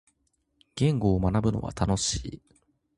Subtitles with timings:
[0.77, 2.41] 言語を学ぶのは楽しい。